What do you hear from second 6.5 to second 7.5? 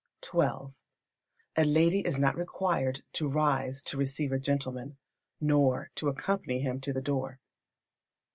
him to the door.